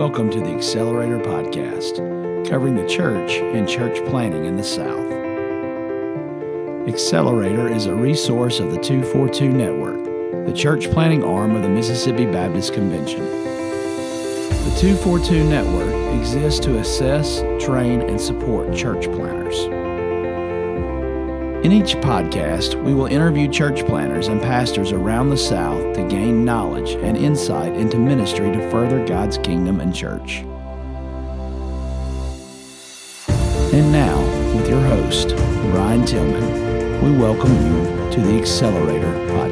[0.00, 1.98] Welcome to the Accelerator Podcast,
[2.48, 5.12] covering the church and church planting in the South.
[6.88, 12.24] Accelerator is a resource of the 242 Network, the church planting arm of the Mississippi
[12.24, 13.20] Baptist Convention.
[13.20, 19.79] The 242 Network exists to assess, train, and support church planters.
[21.62, 26.42] In each podcast, we will interview church planters and pastors around the South to gain
[26.42, 30.38] knowledge and insight into ministry to further God's kingdom and church.
[33.74, 34.18] And now,
[34.56, 35.36] with your host,
[35.70, 39.49] Brian Tillman, we welcome you to the Accelerator Podcast.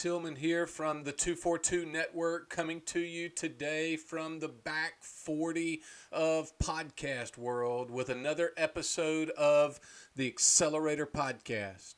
[0.00, 6.56] Tillman here from the 242 Network, coming to you today from the back 40 of
[6.58, 9.78] podcast world with another episode of
[10.16, 11.96] the Accelerator Podcast.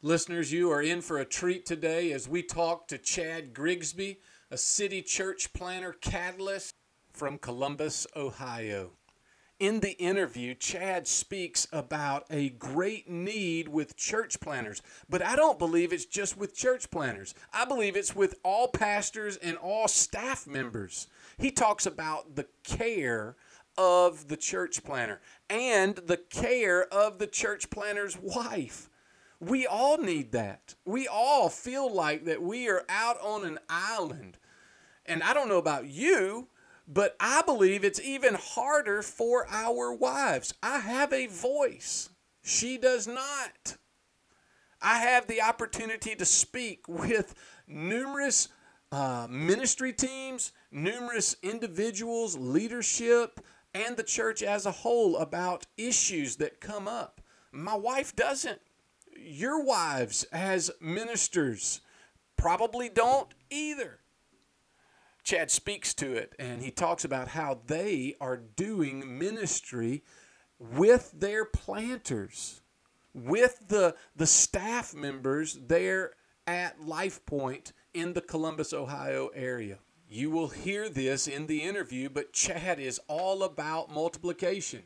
[0.00, 4.56] Listeners, you are in for a treat today as we talk to Chad Grigsby, a
[4.56, 6.76] city church planner catalyst
[7.12, 8.92] from Columbus, Ohio.
[9.64, 15.58] In the interview, Chad speaks about a great need with church planters, but I don't
[15.58, 17.34] believe it's just with church planters.
[17.50, 21.06] I believe it's with all pastors and all staff members.
[21.38, 23.36] He talks about the care
[23.78, 28.90] of the church planter and the care of the church planter's wife.
[29.40, 30.74] We all need that.
[30.84, 34.36] We all feel like that we are out on an island.
[35.06, 36.48] And I don't know about you,
[36.86, 40.54] but I believe it's even harder for our wives.
[40.62, 42.10] I have a voice,
[42.42, 43.76] she does not.
[44.82, 47.34] I have the opportunity to speak with
[47.66, 48.48] numerous
[48.92, 53.40] uh, ministry teams, numerous individuals, leadership,
[53.72, 57.20] and the church as a whole about issues that come up.
[57.50, 58.60] My wife doesn't.
[59.16, 61.80] Your wives, as ministers,
[62.36, 64.00] probably don't either.
[65.24, 70.04] Chad speaks to it and he talks about how they are doing ministry
[70.58, 72.60] with their planters,
[73.14, 76.12] with the, the staff members there
[76.46, 79.78] at Life Point in the Columbus, Ohio area.
[80.06, 84.82] You will hear this in the interview, but Chad is all about multiplication.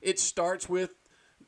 [0.00, 0.90] It starts with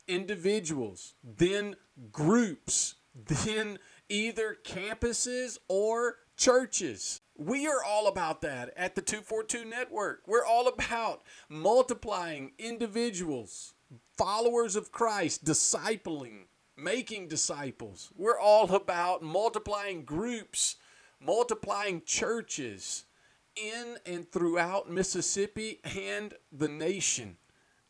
[0.07, 1.75] individuals, then
[2.13, 7.21] groups, then either campuses or churches.
[7.41, 10.23] We are all about that at the 242 Network.
[10.27, 13.75] We're all about multiplying individuals,
[14.17, 18.11] followers of Christ, discipling, making disciples.
[18.17, 20.77] We're all about multiplying groups,
[21.21, 23.05] multiplying churches
[23.55, 27.38] in and throughout Mississippi and the nation.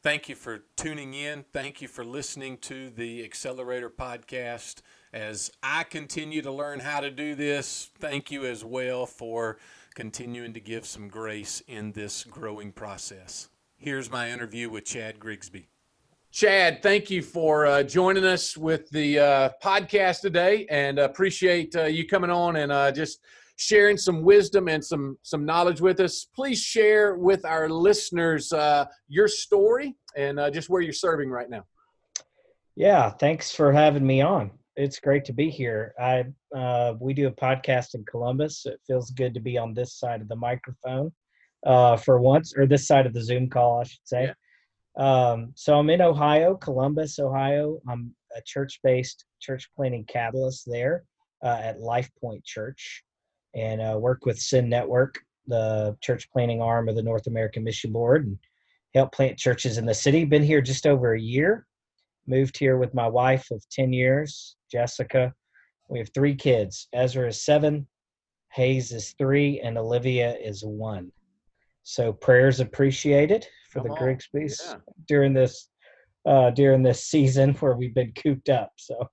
[0.00, 1.44] Thank you for tuning in.
[1.52, 4.80] Thank you for listening to the Accelerator podcast.
[5.12, 9.58] As I continue to learn how to do this, thank you as well for
[9.96, 13.48] continuing to give some grace in this growing process.
[13.76, 15.66] Here's my interview with Chad Grigsby.
[16.30, 21.86] Chad, thank you for uh, joining us with the uh, podcast today and appreciate uh,
[21.86, 23.18] you coming on and uh, just
[23.58, 26.28] sharing some wisdom and some some knowledge with us.
[26.34, 31.50] Please share with our listeners uh, your story and uh, just where you're serving right
[31.50, 31.64] now.
[32.76, 34.52] Yeah, thanks for having me on.
[34.76, 35.92] It's great to be here.
[35.98, 36.24] I
[36.56, 38.62] uh, we do a podcast in Columbus.
[38.62, 41.12] So it feels good to be on this side of the microphone
[41.66, 44.22] uh, for once, or this side of the Zoom call, I should say.
[44.24, 44.34] Yeah.
[44.98, 47.80] Um, so I'm in Ohio, Columbus, Ohio.
[47.88, 51.04] I'm a church-based church planting catalyst there
[51.44, 53.04] uh, at Life Point Church
[53.54, 57.92] and uh, work with Send Network, the church planting arm of the North American Mission
[57.92, 58.38] Board, and
[58.94, 60.24] help plant churches in the city.
[60.24, 61.66] Been here just over a year.
[62.26, 65.32] Moved here with my wife of 10 years, Jessica.
[65.88, 66.88] We have three kids.
[66.92, 67.86] Ezra is seven,
[68.52, 71.10] Hayes is three, and Olivia is one.
[71.82, 74.76] So prayers appreciated for Come the Grigsbys yeah.
[75.06, 75.68] during this
[76.26, 78.72] uh, during this season where we've been cooped up.
[78.76, 79.08] So,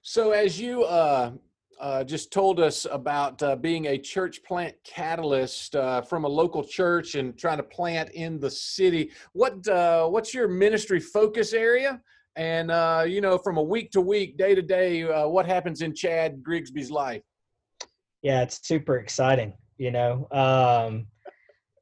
[0.00, 1.32] so as you uh,
[1.80, 6.62] uh, just told us about uh, being a church plant catalyst uh, from a local
[6.62, 9.10] church and trying to plant in the city.
[9.32, 12.00] What uh, what's your ministry focus area?
[12.36, 15.82] And uh, you know, from a week to week, day to day, uh, what happens
[15.82, 17.22] in Chad Grigsby's life?
[18.22, 19.54] Yeah, it's super exciting.
[19.78, 21.06] You know, um,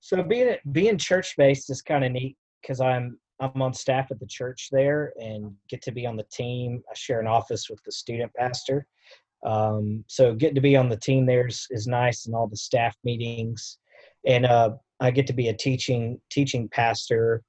[0.00, 4.20] so being being church based is kind of neat because I'm I'm on staff at
[4.20, 6.82] the church there and get to be on the team.
[6.90, 8.86] I share an office with the student pastor
[9.44, 12.56] um, so getting to be on the team there is, is nice and all the
[12.56, 13.78] staff meetings.
[14.26, 17.42] And uh, I get to be a teaching teaching pastor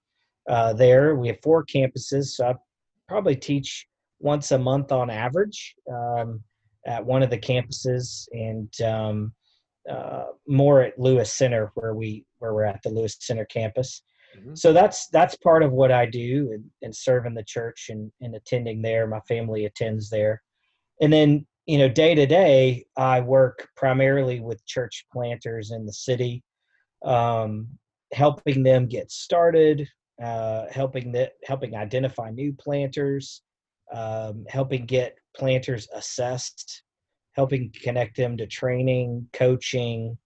[0.49, 1.15] uh, there.
[1.15, 2.55] We have four campuses, so I
[3.07, 3.87] probably teach
[4.19, 5.75] once a month on average.
[5.91, 6.43] Um,
[6.85, 9.33] at one of the campuses and um,
[9.89, 14.03] uh, more at Lewis Center where we where we're at the Lewis Center campus.
[14.37, 14.55] Mm-hmm.
[14.55, 18.35] So that's that's part of what I do and, and serving the church and, and
[18.35, 19.07] attending there.
[19.07, 20.41] My family attends there,
[21.01, 25.93] and then you know day to day I work primarily with church planters in the
[25.93, 26.43] city,
[27.05, 27.67] um,
[28.11, 29.87] helping them get started,
[30.21, 33.41] uh, helping that helping identify new planters,
[33.93, 36.83] um, helping get planters assessed,
[37.33, 40.17] helping connect them to training, coaching,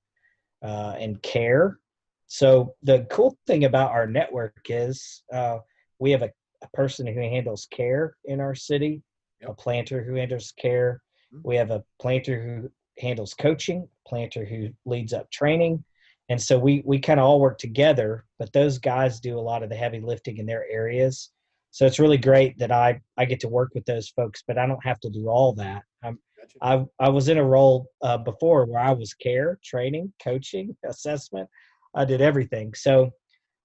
[0.63, 1.80] uh, and care.
[2.28, 5.60] So the cool thing about our network is uh,
[6.00, 6.31] we have a,
[6.62, 9.01] a, person who handles care in our city,
[9.40, 9.51] yep.
[9.51, 11.01] a planter who handles care.
[11.34, 11.48] Mm-hmm.
[11.48, 12.72] We have a planter who
[13.02, 15.84] handles coaching, planter who leads up training,
[16.30, 18.26] and so we we kind of all work together.
[18.40, 21.32] But those guys do a lot of the heavy lifting in their areas,
[21.72, 24.66] so it's really great that I I get to work with those folks, but I
[24.66, 25.84] don't have to do all that.
[26.04, 26.20] I'm,
[26.62, 31.50] I I was in a role uh, before where I was care, training, coaching, assessment.
[31.96, 32.74] I did everything.
[32.74, 33.12] So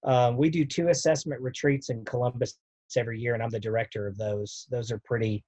[0.03, 2.57] um, we do two assessment retreats in Columbus
[2.97, 4.67] every year, and I'm the director of those.
[4.69, 5.43] Those are pretty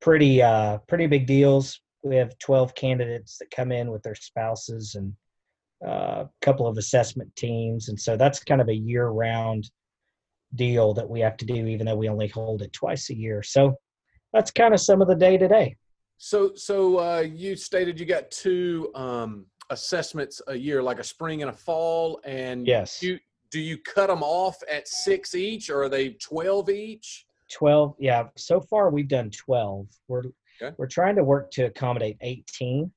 [0.00, 1.80] pretty uh, pretty big deals.
[2.02, 5.12] We have 12 candidates that come in with their spouses and
[5.86, 9.70] uh, a couple of assessment teams, and so that's kind of a year-round
[10.54, 13.42] deal that we have to do, even though we only hold it twice a year.
[13.42, 13.76] So
[14.32, 15.76] that's kind of some of the day to day.
[16.18, 21.42] So, so uh, you stated you got two um, assessments a year, like a spring
[21.42, 23.18] and a fall, and yes, you
[23.50, 27.25] do you cut them off at six each, or are they twelve each?
[27.52, 28.24] Twelve, yeah.
[28.36, 29.88] So far, we've done twelve.
[30.08, 30.24] We're
[30.62, 30.74] okay.
[30.76, 32.92] we're trying to work to accommodate eighteen.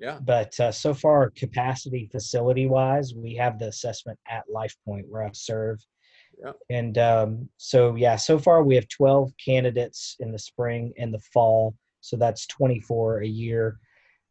[0.00, 0.18] Yeah.
[0.20, 5.22] But uh, so far, capacity facility wise, we have the assessment at Life Point where
[5.22, 5.78] I serve
[6.42, 6.52] yeah.
[6.70, 11.20] And um, so, yeah, so far we have 12 candidates in the spring and the
[11.32, 11.74] fall.
[12.00, 13.78] So that's 24 a year.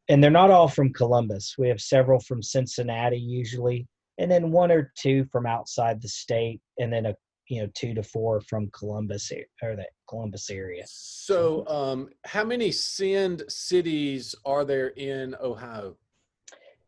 [0.10, 1.56] And they're not all from Columbus.
[1.58, 3.88] We have several from Cincinnati usually,
[4.18, 7.16] and then one or two from outside the state, and then a
[7.48, 9.32] you know two to four from Columbus
[9.62, 10.84] or the Columbus area.
[10.88, 15.98] So, um, how many send cities are there in Ohio?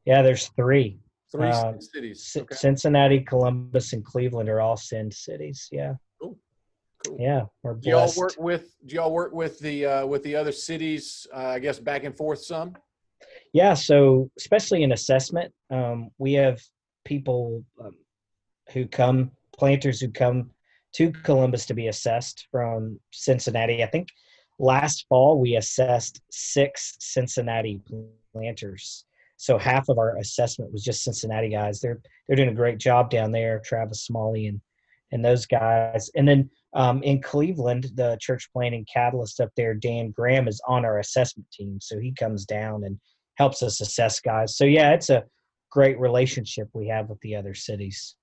[0.05, 0.99] Yeah, there's three.
[1.31, 2.37] Three uh, cities.
[2.39, 2.55] Okay.
[2.55, 5.67] Cincinnati, Columbus, and Cleveland are all Send cities.
[5.71, 5.95] Yeah.
[6.21, 6.37] Cool.
[7.05, 7.17] Cool.
[7.19, 7.83] Yeah, we're blessed.
[7.83, 8.75] Do y'all work with?
[8.85, 11.27] Do y'all work with the uh, with the other cities?
[11.33, 12.75] Uh, I guess back and forth some.
[13.53, 13.73] Yeah.
[13.73, 16.61] So especially in assessment, um, we have
[17.03, 17.95] people um,
[18.71, 20.51] who come planters who come
[20.95, 23.83] to Columbus to be assessed from Cincinnati.
[23.83, 24.09] I think
[24.59, 27.81] last fall we assessed six Cincinnati
[28.33, 29.05] planters
[29.37, 31.79] so half of our assessment was just Cincinnati guys.
[31.79, 33.59] They're they're doing a great job down there.
[33.59, 34.61] Travis Smalley and
[35.11, 36.09] and those guys.
[36.15, 40.83] And then um, in Cleveland, the church planting catalyst up there, Dan Graham is on
[40.83, 41.77] our assessment team.
[41.79, 42.99] So he comes down and
[43.35, 44.57] helps us assess guys.
[44.57, 45.23] So yeah, it's a
[45.71, 48.15] great relationship we have with the other cities.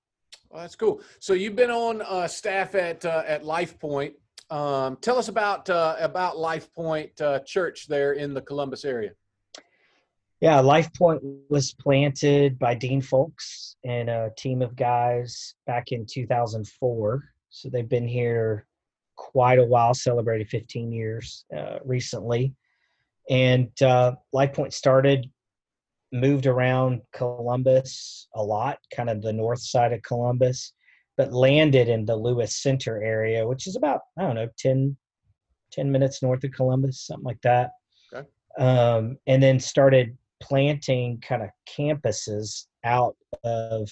[0.53, 1.01] Well, that's cool.
[1.19, 4.13] So you've been on uh, staff at uh, at Life Point.
[4.49, 9.11] Um, tell us about uh, about Life Point uh, Church there in the Columbus area
[10.43, 16.05] yeah, Life Point was planted by Dean Folks and a team of guys back in
[16.05, 17.23] 2004.
[17.49, 18.67] So they've been here
[19.15, 22.53] quite a while, celebrated 15 years uh, recently.
[23.29, 25.31] And uh, Life Point started,
[26.13, 30.73] moved around Columbus a lot, kind of the north side of Columbus,
[31.17, 34.95] but landed in the Lewis Center area, which is about, I don't know, 10,
[35.71, 37.71] 10 minutes north of Columbus, something like that.
[38.13, 38.27] Okay.
[38.59, 43.89] Um, and then started planting kind of campuses out of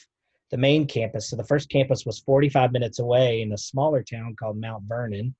[0.51, 1.30] the main campus.
[1.30, 5.34] So the first campus was 45 minutes away in a smaller town called Mount Vernon.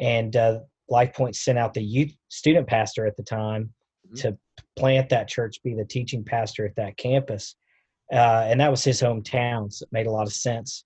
[0.00, 3.72] And uh, Life Point sent out the youth student pastor at the time
[4.06, 4.16] mm-hmm.
[4.16, 4.38] to
[4.76, 7.56] plant that church, be the teaching pastor at that campus.
[8.12, 10.84] Uh, and that was his hometown, so it made a lot of sense.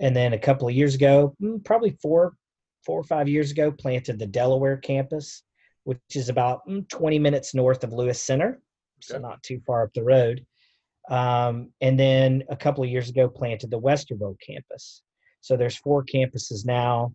[0.00, 2.34] And then a couple of years ago, mm, probably four,
[2.84, 5.42] four or five years ago, planted the Delaware campus,
[5.84, 8.60] which is about mm, 20 minutes north of Lewis Center
[9.02, 10.44] so not too far up the road.
[11.10, 15.02] Um, and then a couple of years ago, planted the Westerville campus.
[15.40, 17.14] So there's four campuses now,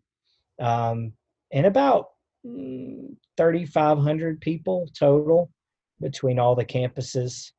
[0.60, 1.14] um,
[1.54, 2.08] and about
[2.46, 5.52] mm, 3,500 people total
[6.00, 7.52] between all the campuses.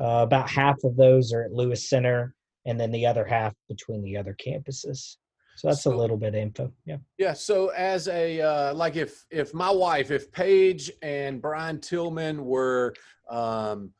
[0.00, 2.34] Uh, about half of those are at Lewis Center,
[2.66, 5.16] and then the other half between the other campuses.
[5.56, 6.70] So that's so, a little bit info.
[6.84, 6.98] Yeah.
[7.16, 7.32] Yeah.
[7.32, 12.94] So as a uh, like if if my wife, if Paige and Brian Tillman were
[13.30, 13.92] um,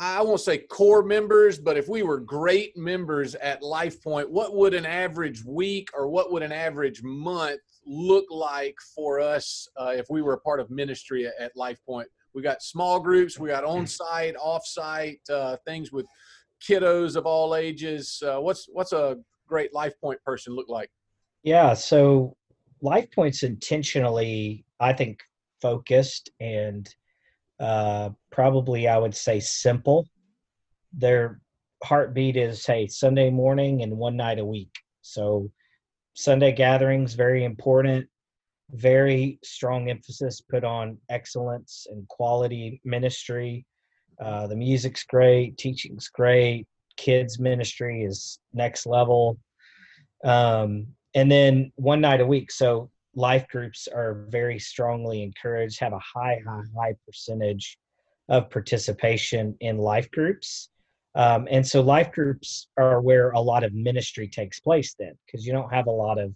[0.00, 4.54] I won't say core members, but if we were great members at Life Point, what
[4.54, 9.92] would an average week or what would an average month look like for us uh,
[9.96, 12.08] if we were a part of ministry at Life Point?
[12.34, 16.06] We got small groups, we got on site, off site, uh, things with
[16.66, 18.22] kiddos of all ages.
[18.24, 19.16] Uh, what's what's a
[19.46, 20.90] great Life Point person look like?
[21.42, 22.36] Yeah, so
[22.82, 25.20] Life Point's intentionally, I think,
[25.60, 26.88] focused and
[27.58, 30.08] uh, probably I would say simple.
[30.92, 31.40] Their
[31.82, 34.74] heartbeat is hey Sunday morning and one night a week.
[35.02, 35.50] So
[36.14, 38.08] Sunday gatherings very important.
[38.70, 43.64] Very strong emphasis put on excellence and quality ministry.
[44.20, 49.38] Uh, the music's great, teaching's great, kids ministry is next level.
[50.24, 52.50] Um, and then one night a week.
[52.50, 57.78] So life groups are very strongly encouraged, have a high, high, high percentage
[58.28, 60.68] of participation in life groups.
[61.14, 65.46] Um, and so life groups are where a lot of ministry takes place then, because
[65.46, 66.34] you don't have a lot of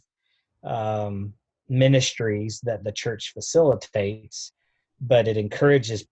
[0.64, 1.34] um,
[1.72, 4.52] ministries that the church facilitates,
[5.00, 6.04] but it encourages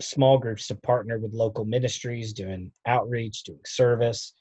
[0.00, 4.34] small groups to partner with local ministries doing outreach, doing service.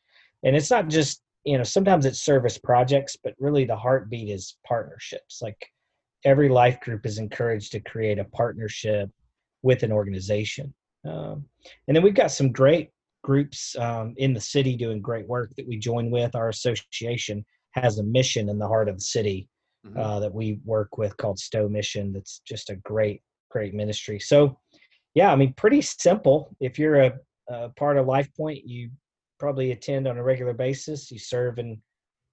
[0.44, 4.58] And it's not just, you know, sometimes it's service projects, but really the heartbeat is
[4.66, 5.42] partnerships.
[5.42, 5.58] Like
[6.24, 9.10] every life group is encouraged to create a partnership
[9.64, 10.74] with an organization.
[11.06, 11.46] Um,
[11.88, 12.92] and then we've got some great
[13.24, 16.36] groups um, in the city doing great work that we join with.
[16.36, 19.48] Our association has a mission in the heart of the city
[19.86, 20.00] mm-hmm.
[20.00, 22.14] uh, that we work with called Stowe Mission.
[22.14, 24.20] That's just a great, great ministry.
[24.20, 24.58] So,
[25.14, 26.56] yeah, I mean, pretty simple.
[26.60, 27.14] If you're a,
[27.50, 28.90] a part of Life Point, you
[29.40, 31.12] probably attend on a regular basis.
[31.12, 31.82] You serve in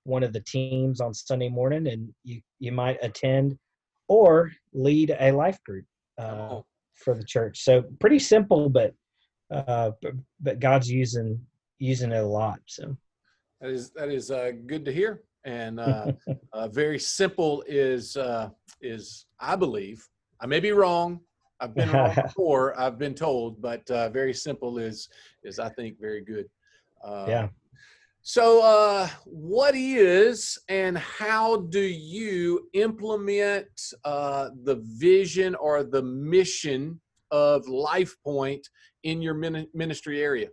[0.05, 3.57] one of the teams on Sunday morning, and you you might attend
[4.09, 5.87] or lead a life group
[6.21, 6.67] uh, oh.
[6.95, 7.63] for the church.
[7.65, 8.93] So pretty simple, but
[9.53, 11.41] uh, but, but God's using
[11.79, 12.61] using it a lot.
[12.67, 12.97] So
[13.61, 16.13] that is that is uh, good to hear, and uh,
[16.53, 20.07] uh, very simple is uh, is I believe
[20.41, 21.21] I may be wrong.
[21.61, 22.79] I've been wrong before.
[22.79, 25.09] I've been told, but uh, very simple is
[25.43, 26.47] is I think very good.
[27.05, 27.49] Uh, yeah.
[28.27, 33.69] So, uh, what is and how do you implement
[34.03, 38.63] uh, the vision or the mission of LifePoint
[39.03, 39.35] in your
[39.75, 40.49] ministry area?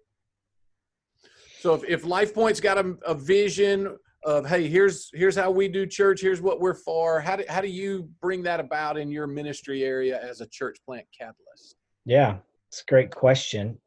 [1.61, 5.85] So, if, if LifePoint's got a, a vision of hey, here's here's how we do
[5.85, 7.19] church, here's what we're for.
[7.19, 10.77] How do how do you bring that about in your ministry area as a church
[10.85, 11.75] plant catalyst?
[12.05, 12.37] Yeah,
[12.67, 13.77] it's a great question.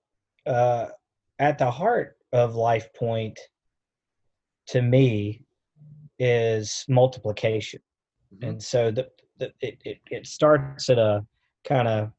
[0.47, 0.89] Uh,
[1.39, 3.37] at the heart of LifePoint
[4.69, 5.43] to me
[6.19, 7.81] is multiplication.
[8.35, 8.49] Mm-hmm.
[8.51, 11.25] And so the, the it, it, it starts at a
[11.65, 12.11] kind of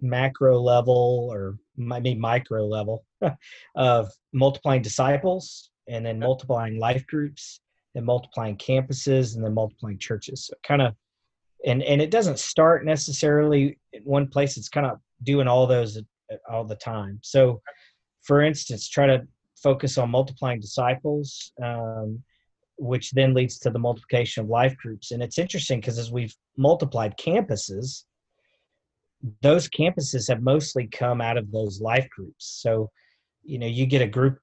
[0.00, 3.04] macro level or maybe micro level
[3.76, 7.60] of multiplying disciples and then multiplying life groups
[7.94, 10.46] and multiplying campuses and then multiplying churches.
[10.46, 10.94] So kind of
[11.64, 15.98] and and it doesn't start necessarily in one place it's kind of doing all those
[16.50, 17.18] all the time.
[17.22, 17.60] So
[18.22, 19.26] for instance, try to
[19.62, 22.22] focus on multiplying disciples, um,
[22.78, 25.12] which then leads to the multiplication of life groups.
[25.12, 28.04] And it's interesting because as we've multiplied campuses,
[29.42, 32.60] those campuses have mostly come out of those life groups.
[32.62, 32.90] So,
[33.44, 34.38] you know, you get a group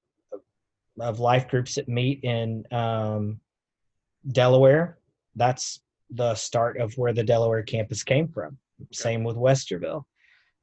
[1.00, 3.40] of life groups that meet in um,
[4.28, 4.98] Delaware.
[5.36, 8.58] That's the start of where the Delaware campus came from.
[8.92, 10.04] Same with Westerville.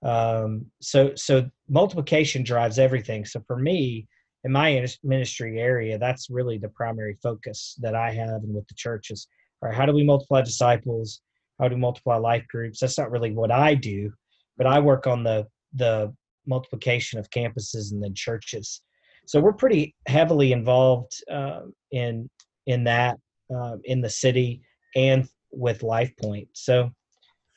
[0.02, 3.24] Um, so, so multiplication drives everything.
[3.24, 4.06] So for me,
[4.44, 8.74] in my ministry area, that's really the primary focus that I have and with the
[8.74, 9.26] churches.
[9.62, 11.20] All right, how do we multiply disciples?
[11.60, 12.80] How do we multiply life groups?
[12.80, 14.10] That's not really what I do,
[14.56, 16.12] but I work on the the
[16.46, 18.80] multiplication of campuses and then churches.
[19.26, 21.62] So we're pretty heavily involved uh,
[21.92, 22.28] in
[22.66, 23.18] in that
[23.54, 24.62] uh, in the city
[24.96, 26.48] and with Life Point.
[26.52, 26.90] So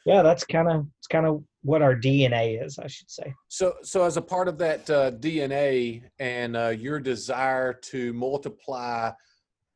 [0.05, 3.33] yeah, that's kind of it's kind of what our DNA is, I should say.
[3.47, 9.11] So, so as a part of that uh, DNA and uh, your desire to multiply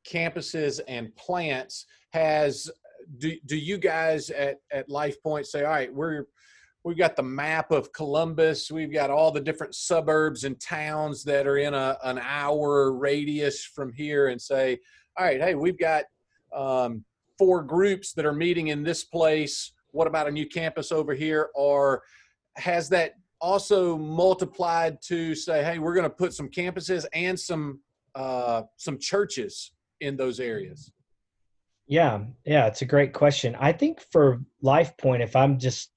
[0.07, 2.69] campuses and plants, has
[3.19, 6.25] do do you guys at at Life Point say, all right, we're
[6.87, 11.45] we've got the map of Columbus, we've got all the different suburbs and towns that
[11.45, 14.79] are in a an hour radius from here, and say,
[15.17, 16.05] all right, hey, we've got
[16.55, 17.03] um,
[17.37, 21.49] four groups that are meeting in this place what about a new campus over here?
[21.55, 22.03] Or
[22.55, 27.79] has that also multiplied to say, hey, we're going to put some campuses and some
[28.15, 30.91] uh, some churches in those areas?
[31.87, 33.55] Yeah, yeah, it's a great question.
[33.59, 35.91] I think for Life Point, if I'm just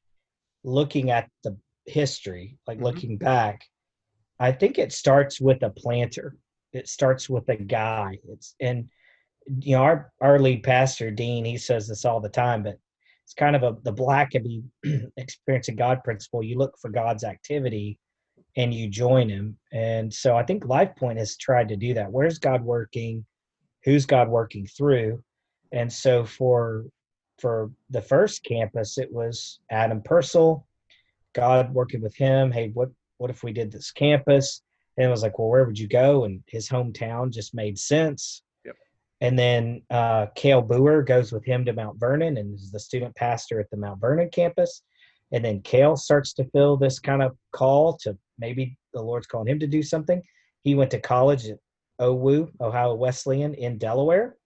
[0.64, 2.86] looking at the history, like mm-hmm.
[2.86, 3.62] looking back,
[4.38, 6.36] I think it starts with a planter.
[6.72, 8.18] It starts with a guy.
[8.28, 8.88] It's and
[9.60, 12.78] you know our our lead pastor Dean he says this all the time, but
[13.24, 14.62] it's kind of a the Blackaby
[15.16, 16.42] experiencing God principle.
[16.42, 17.98] You look for God's activity
[18.56, 19.56] and you join him.
[19.72, 22.10] And so I think LifePoint has tried to do that.
[22.10, 23.24] Where's God working?
[23.84, 25.22] Who's God working through?
[25.72, 26.86] And so for
[27.40, 30.66] for the first campus, it was Adam Purcell,
[31.34, 32.50] God working with him.
[32.50, 34.62] Hey, what what if we did this campus?
[34.96, 36.24] And it was like, well, where would you go?
[36.24, 38.42] And his hometown just made sense.
[38.64, 38.76] Yep.
[39.20, 43.14] And then uh, Cale Boer goes with him to Mount Vernon and is the student
[43.14, 44.82] pastor at the Mount Vernon campus.
[45.32, 49.48] And then Cale starts to feel this kind of call to maybe the Lord's calling
[49.48, 50.22] him to do something.
[50.64, 51.58] He went to college at
[52.00, 54.36] OWU, Ohio Wesleyan in Delaware.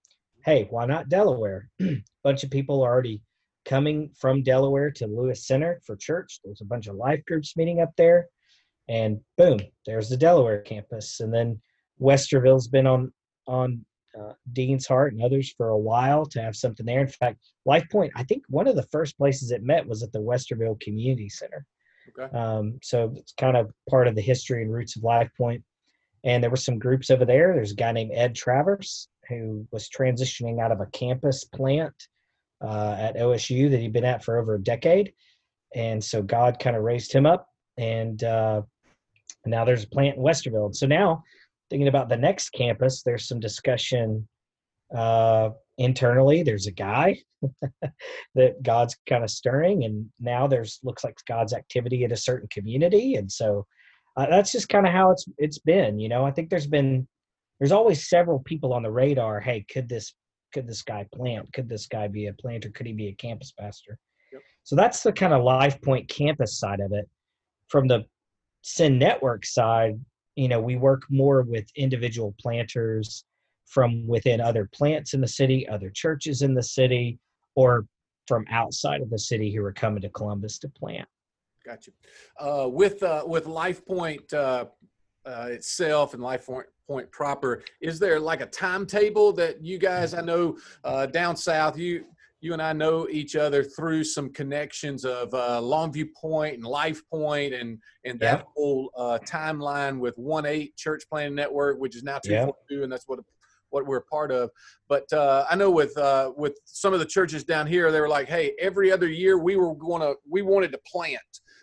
[0.45, 1.71] Hey, why not Delaware?
[1.81, 3.23] a bunch of people are already
[3.65, 6.41] coming from Delaware to Lewis Center for church.
[6.45, 8.29] There's a bunch of life groups meeting up there.
[8.87, 11.21] And boom, there's the Delaware campus.
[11.21, 11.61] And then
[11.99, 13.13] Westerville's been on
[13.47, 13.85] on
[14.19, 17.01] uh, Dean's Heart and others for a while to have something there.
[17.01, 20.13] In fact, Life Point, I think one of the first places it met was at
[20.13, 21.65] the Westerville Community Center.
[22.19, 22.37] Okay.
[22.37, 25.65] Um, so it's kind of part of the history and roots of Life Point.
[26.23, 27.55] And there were some groups over there.
[27.55, 31.95] There's a guy named Ed Travers who was transitioning out of a campus plant
[32.63, 35.13] uh, at OSU that he'd been at for over a decade.
[35.75, 37.49] And so God kind of raised him up.
[37.77, 38.63] And uh,
[39.45, 40.67] now there's a plant in Westerville.
[40.67, 41.23] And so now,
[41.71, 44.29] thinking about the next campus, there's some discussion
[44.95, 46.43] uh, internally.
[46.43, 47.19] There's a guy
[48.35, 52.49] that God's kind of stirring, and now there's looks like God's activity in a certain
[52.49, 53.67] community, and so
[54.17, 55.99] uh, that's just kind of how it's it's been.
[55.99, 57.09] You know, I think there's been
[57.65, 59.41] there's always several people on the radar.
[59.41, 60.13] Hey, could this
[60.53, 61.51] could this guy plant?
[61.55, 62.69] Could this guy be a planter?
[62.69, 63.99] Could he be a campus pastor?
[64.35, 64.43] Yep.
[64.65, 67.09] So that's the kind of Life Point campus side of it.
[67.69, 68.05] From the
[68.61, 69.99] Send Network side,
[70.37, 73.25] you know, we work more with individual planters
[73.65, 77.19] from within other plants in the city, other churches in the city,
[77.55, 77.87] or
[78.29, 81.09] from outside of the city who are coming to Columbus to plant.
[81.65, 81.93] Gotcha.
[82.39, 84.67] Uh, with uh, with Life Point uh,
[85.25, 86.45] uh, itself and Life
[86.87, 90.13] Point, proper, is there like a timetable that you guys?
[90.13, 92.05] I know uh, down south, you
[92.43, 97.01] you and I know each other through some connections of uh, Longview Point and Life
[97.09, 98.49] Point and and that Yep.
[98.55, 102.45] whole uh, timeline with One Eight Church Planting Network, which is now two Yep.
[102.45, 103.21] forty two, and that's what
[103.71, 104.51] what we're a part of.
[104.87, 108.11] But uh, I know with uh, with some of the churches down here, they were
[108.11, 111.23] like, "Hey, every other year we were going to we wanted to plant.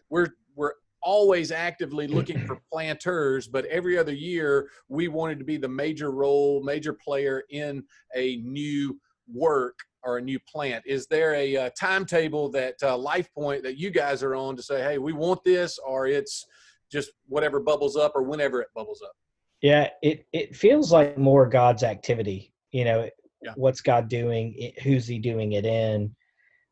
[0.09, 5.57] We're we're always actively looking for planters, but every other year we wanted to be
[5.57, 7.83] the major role, major player in
[8.15, 8.99] a new
[9.31, 10.83] work or a new plant.
[10.85, 14.63] Is there a uh, timetable that uh, Life Point that you guys are on to
[14.63, 16.45] say, "Hey, we want this," or it's
[16.91, 19.13] just whatever bubbles up or whenever it bubbles up?
[19.61, 22.53] Yeah, it it feels like more God's activity.
[22.71, 23.09] You know,
[23.43, 23.53] Yeah.
[23.55, 24.55] what's God doing?
[24.57, 26.15] It, who's He doing it in?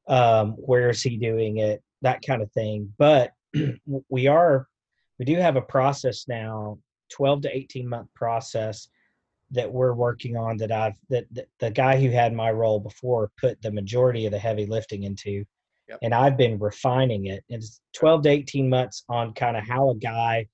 [0.08, 1.84] Um, where is He doing it?
[2.02, 2.94] That kind of thing.
[2.98, 3.34] But
[4.10, 4.68] we are
[5.18, 6.78] we do have a process now,
[7.12, 8.88] twelve to eighteen month process
[9.52, 10.58] that we're working on.
[10.58, 14.32] That I've that, that the guy who had my role before put the majority of
[14.32, 15.44] the heavy lifting into.
[15.88, 16.00] Yep.
[16.04, 17.44] And I've been refining it.
[17.50, 20.48] It's 12 to 18 months on kind of how a guy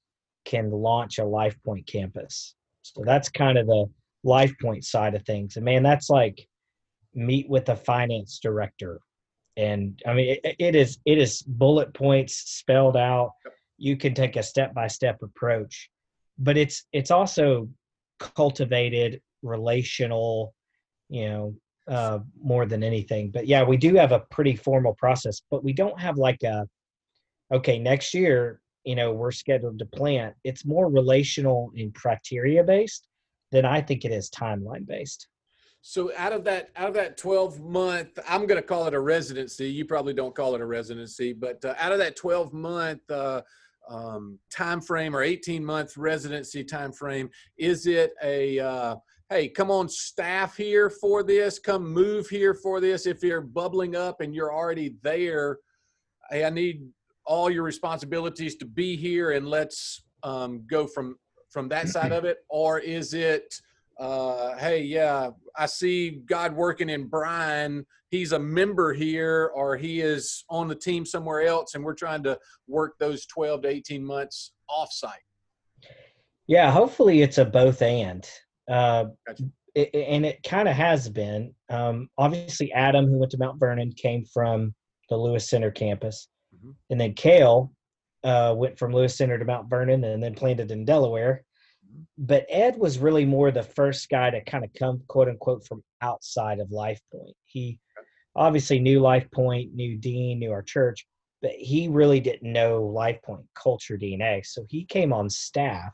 [0.45, 2.55] can launch a life point campus
[2.93, 3.85] so that's kind of the
[4.23, 6.47] life point side of things and man that's like
[7.13, 8.99] meet with a finance director
[9.57, 13.31] and i mean it, it is it is bullet points spelled out.
[13.77, 15.89] You can take a step by step approach
[16.37, 17.69] but it's it's also
[18.19, 20.53] cultivated relational
[21.09, 21.55] you know
[21.87, 23.31] uh more than anything.
[23.31, 26.67] But yeah we do have a pretty formal process but we don't have like a
[27.51, 30.35] okay next year you know we're scheduled to plant.
[30.43, 33.07] It's more relational and criteria based
[33.51, 35.27] than i think it is timeline based
[35.87, 38.99] So out of that out of that 12 month, I'm going to call it a
[38.99, 39.69] residency.
[39.69, 43.43] You probably don't call it a residency, but uh, out of that 12 month uh,
[43.87, 48.95] um, time frame or 18 month residency time frame, is it a uh,
[49.29, 53.05] hey, come on staff here for this, come move here for this.
[53.05, 55.59] If you're bubbling up and you're already there,
[56.31, 56.81] hey, I need
[57.27, 61.17] all your responsibilities to be here, and let's um, go from
[61.51, 63.53] from that side of it, or is it?
[63.99, 67.85] Uh, hey, yeah, I see God working in Brian.
[68.09, 72.23] He's a member here, or he is on the team somewhere else, and we're trying
[72.23, 75.23] to work those 12 to 18 months offsite.
[76.47, 78.27] yeah hopefully it's a both and
[78.69, 79.43] uh, Gotcha.
[79.75, 83.91] it, and it kind of has been um, obviously adam who went to mount vernon
[83.91, 84.73] came from
[85.09, 86.73] the lewis center campus Mhm.
[86.89, 87.71] and then kale
[88.23, 91.43] uh, went from lewis center to mount vernon and then planted in delaware
[92.17, 95.83] but ed was really more the first guy to kind of come quote unquote from
[96.01, 97.79] outside of life point he
[98.35, 101.05] obviously knew Life Point, knew Dean, knew our church,
[101.41, 104.45] but he really didn't know Life Point culture DNA.
[104.45, 105.93] So he came on staff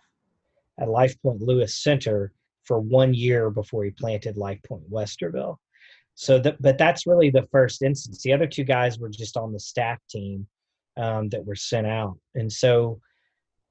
[0.79, 2.33] at Life Point Lewis Center
[2.63, 5.57] for one year before he planted Life Point Westerville.
[6.15, 8.21] So, that, but that's really the first instance.
[8.21, 10.45] The other two guys were just on the staff team
[10.97, 12.99] um, that were sent out, and so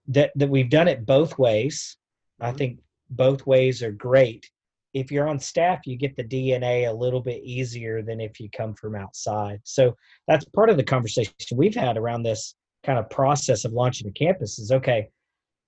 [0.09, 1.97] that that we've done it both ways.
[2.40, 2.59] I Mhm.
[2.59, 4.50] think both ways are great.
[4.94, 8.50] If you're on staff, you get the DNA a little bit easier than if you
[8.50, 9.61] come from outside.
[9.64, 14.09] So that's part of the conversation we've had around this kind of process of launching
[14.09, 15.09] a campus is okay,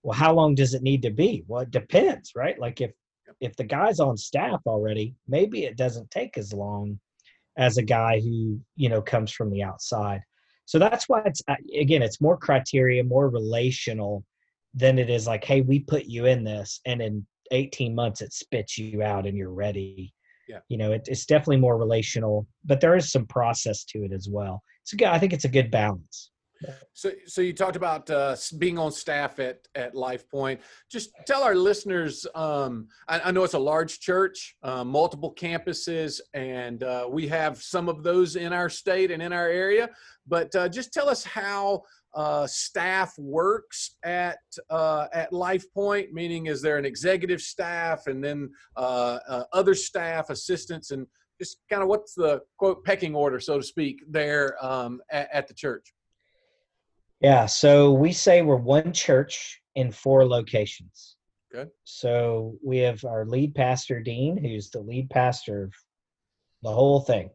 [0.03, 1.45] well, how long does it need to be?
[1.47, 2.59] Well, it depends, right?
[2.59, 2.93] Like if
[3.41, 6.99] if the guy's on staff already, maybe it doesn't take as long
[7.57, 10.23] as a guy who, you know, comes from the outside.
[10.65, 14.25] So that's why it's uh, again, it's more criteria, more relational
[14.75, 18.33] than it is like, hey, we put you in this, and in 18 months it
[18.33, 20.13] spits you out and you're ready.
[20.49, 20.59] Yeah.
[20.69, 24.29] You know, it, it's definitely more relational, but there is some process to it as
[24.31, 24.63] well.
[24.85, 26.33] So yeah, I think it's a good balance.
[26.93, 30.61] So, so you talked about uh, being on staff at at Life Point.
[30.91, 32.27] Just tell our listeners.
[32.35, 37.63] Um, I, I know it's a large church, uh, multiple campuses, and uh, we have
[37.63, 39.91] some of those in our state and in our area.
[40.27, 41.83] But uh, just tell us how
[42.15, 44.39] uh, staff works at
[44.71, 46.13] uh, at Life Point.
[46.13, 51.07] Meaning, is there an executive staff and then uh, uh, other staff, assistants, and
[51.41, 55.49] just kind of what's the quote pecking order, so to speak, there um, at, at
[55.49, 55.93] the church?
[57.21, 61.17] Yeah, so we say we're one church in four locations.
[61.53, 61.71] Good.
[61.85, 65.75] So we have our lead pastor, Dean, who's the lead pastor of
[66.63, 67.31] the whole thing.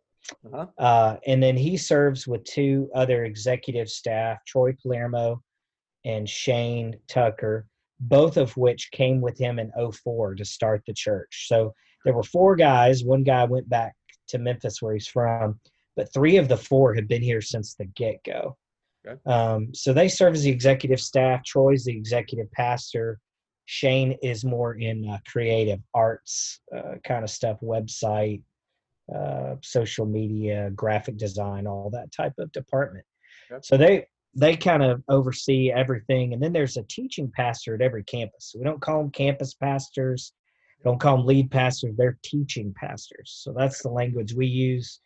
[0.45, 0.67] Uh-huh.
[0.77, 5.41] Uh, and then he serves with two other executive staff, Troy Palermo
[6.05, 7.65] and Shane Tucker,
[7.99, 11.47] both of which came with him in 04 to start the church.
[11.47, 11.73] So
[12.05, 13.03] there were four guys.
[13.03, 13.95] One guy went back
[14.29, 15.59] to Memphis, where he's from,
[15.95, 18.57] but three of the four have been here since the get go.
[19.07, 19.19] Okay.
[19.25, 21.43] Um, so they serve as the executive staff.
[21.43, 23.19] Troy's the executive pastor.
[23.65, 28.41] Shane is more in uh, creative arts uh, kind of stuff, website,
[29.13, 33.05] uh, social media, graphic design, all that type of department.
[33.51, 33.65] Yep.
[33.65, 38.03] So they they kind of oversee everything, and then there's a teaching pastor at every
[38.03, 38.53] campus.
[38.57, 40.33] We don't call them campus pastors,
[40.83, 41.95] don't call them lead pastors.
[41.97, 43.39] They're teaching pastors.
[43.43, 44.99] So that's the language we use.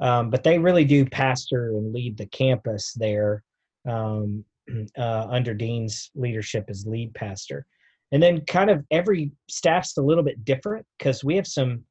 [0.00, 3.42] Um, but they really do pastor and lead the campus there
[3.88, 4.44] um,
[4.98, 7.66] uh, under Dean's leadership as lead pastor.
[8.12, 11.82] And then kind of every staff's a little bit different because we have some,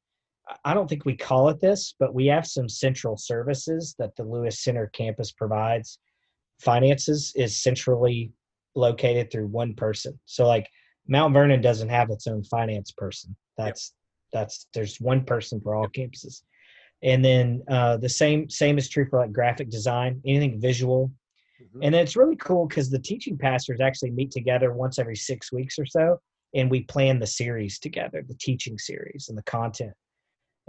[0.64, 4.24] I don't think we call it this, but we have some central services that the
[4.24, 5.98] Lewis Center campus provides.
[6.60, 8.32] Finances is centrally
[8.74, 10.18] located through one person.
[10.24, 10.68] So like
[11.06, 13.36] Mount Vernon doesn't have its own finance person.
[13.56, 13.92] That's
[14.32, 16.42] that's there's one person for all campuses.
[17.02, 21.10] And then uh, the same same is true for like graphic design, anything visual.
[21.62, 21.80] Mhm.
[21.82, 25.78] And it's really cool because the teaching pastors actually meet together once every six weeks
[25.78, 26.20] or so,
[26.54, 29.92] and we plan the series together, the teaching series and the content.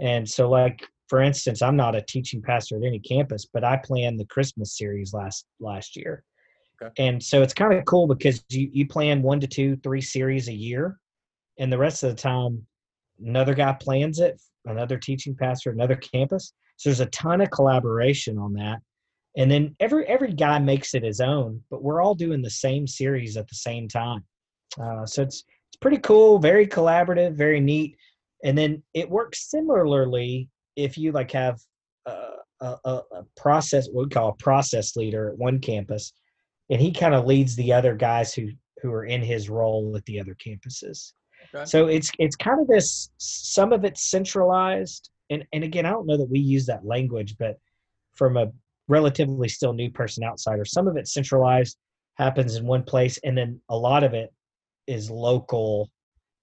[0.00, 3.76] And so, like for instance, I'm not a teaching pastor at any campus, but I
[3.76, 6.22] planned the Christmas series last last year.
[6.82, 6.92] Okay.
[7.04, 10.48] And so it's kind of cool because you you plan one to two, three series
[10.48, 10.98] a year,
[11.58, 12.66] and the rest of the time,
[13.24, 16.52] another guy plans it, another teaching pastor, another campus.
[16.76, 18.80] So there's a ton of collaboration on that
[19.36, 22.86] and then every every guy makes it his own but we're all doing the same
[22.86, 24.24] series at the same time
[24.82, 27.96] uh, so it's it's pretty cool very collaborative very neat
[28.44, 31.58] and then it works similarly if you like have
[32.06, 36.12] a, a, a process what we call a process leader at one campus
[36.70, 38.48] and he kind of leads the other guys who
[38.82, 41.12] who are in his role at the other campuses
[41.54, 41.64] Okay.
[41.64, 46.06] so it's it's kind of this some of it's centralized and and again i don't
[46.06, 47.56] know that we use that language but
[48.14, 48.52] from a
[48.90, 50.64] relatively still new person outsider.
[50.64, 51.78] Some of it centralized
[52.16, 54.30] happens in one place, and then a lot of it
[54.86, 55.88] is local,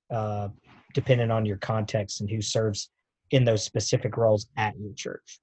[0.10, 0.48] uh,
[0.98, 2.90] depending on your context and who serves
[3.30, 5.40] in those specific roles at your church,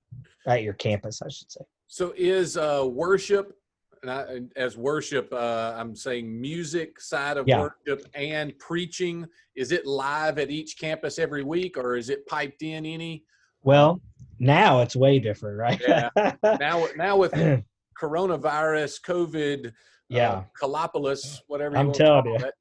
[0.48, 1.60] at your campus, I should say.
[1.86, 3.56] So is uh, worship,
[4.02, 7.60] and I, as worship, uh, I'm saying music side of Yeah.
[7.86, 9.28] worship and preaching.
[9.54, 13.22] Is it live at each campus every week, or is it piped in any?
[13.62, 14.00] Well,
[14.40, 15.80] now it's way different, right?
[15.86, 16.10] Yeah.
[16.58, 17.32] Now, now with
[18.02, 19.72] coronavirus, COVID,
[20.08, 20.42] yeah.
[20.60, 21.14] uh,
[21.46, 22.36] whatever I'm telling you.
[22.38, 22.54] it.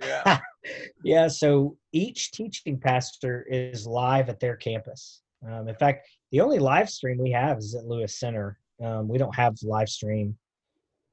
[0.00, 0.38] Yeah.
[1.04, 5.22] yeah so each teaching pastor is live at their campus.
[5.46, 8.58] Um, in fact the only live stream we have is at lewis center.
[8.82, 10.36] Um, we don't have live stream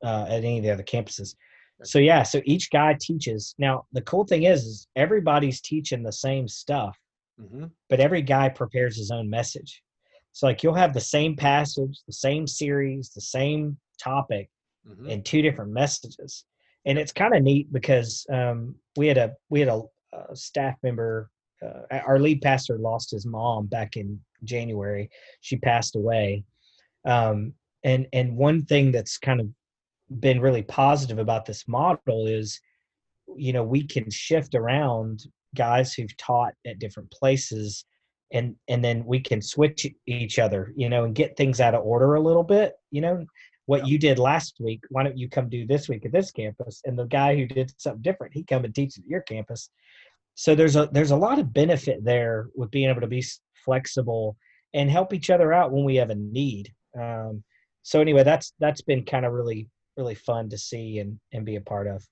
[0.04, 1.36] uh, at any of the other campuses.
[1.84, 3.56] So yeah so each guy teaches.
[3.58, 6.98] Now the cool thing is, is everybody's teaching the same stuff
[7.40, 9.84] hmm but every guy prepares his own message.
[10.32, 14.50] So like you'll have the same passage, the same series, the same topic,
[14.88, 15.08] mm-hmm.
[15.08, 16.46] in two different messages,
[16.86, 19.82] and it's kind of neat because um, we had a we had a,
[20.14, 21.30] a staff member.
[21.64, 25.10] Uh, our lead pastor lost his mom back in January.
[25.42, 26.44] She passed away,
[27.06, 29.48] um, and and one thing that's kind of
[30.20, 32.60] been really positive about this model is
[33.36, 37.86] you know we can shift around guys who've taught at different places
[38.32, 41.84] and and then we can switch each other you know and get things out of
[41.84, 43.26] order a little bit you know
[43.66, 43.92] what yeah.
[43.92, 46.82] you did last week why don't you come do this week at this campus?
[46.86, 49.70] And the guy who did something different he come and teach at your campus.
[50.36, 53.24] So there's a there's a lot of benefit there with being able to be
[53.64, 54.36] flexible
[54.74, 56.74] and help each other out when we have a need.
[57.00, 57.44] Um,
[57.82, 61.56] so anyway that's that's been kind of really really fun to see and and be
[61.56, 62.06] a part of.